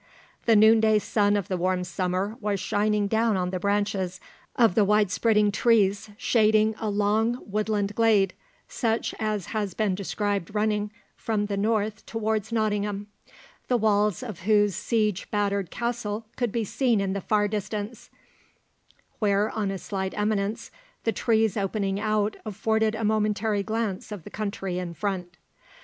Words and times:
The 0.47 0.55
noon 0.55 0.79
day 0.79 0.97
sun 0.97 1.37
of 1.37 1.47
the 1.47 1.57
warm 1.57 1.83
summer 1.83 2.35
was 2.41 2.59
shining 2.59 3.05
down 3.05 3.37
on 3.37 3.51
the 3.51 3.59
branches 3.59 4.19
of 4.55 4.73
the 4.73 4.83
wide 4.83 5.11
spreading 5.11 5.51
trees 5.51 6.09
shading 6.17 6.73
a 6.79 6.89
long 6.89 7.37
woodland 7.45 7.93
glade, 7.93 8.33
such 8.67 9.13
as 9.19 9.45
has 9.53 9.75
been 9.75 9.93
described 9.93 10.55
running 10.55 10.91
from 11.15 11.45
the 11.45 11.55
north 11.55 12.03
towards 12.07 12.51
Nottingham, 12.51 13.09
the 13.67 13.77
walls 13.77 14.23
of 14.23 14.39
whose 14.39 14.75
siege 14.75 15.29
battered 15.29 15.69
castle 15.69 16.25
could 16.35 16.51
be 16.51 16.63
seen 16.63 16.99
in 16.99 17.13
the 17.13 17.21
far 17.21 17.47
distance, 17.47 18.09
where 19.19 19.51
on 19.51 19.69
a 19.69 19.77
slight 19.77 20.15
eminence 20.17 20.71
the 21.03 21.11
trees 21.11 21.55
opening 21.55 21.99
out 21.99 22.37
afforded 22.43 22.95
a 22.95 23.03
momentary 23.03 23.61
glance 23.61 24.11
of 24.11 24.23
the 24.23 24.31
country 24.31 24.79
in 24.79 24.95
front. 24.95 25.37